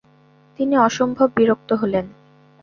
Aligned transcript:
তিনি 0.59 0.75
অসম্ভব 0.77 1.27
বিরক্ত 1.37 1.69
হলেন। 1.73 2.05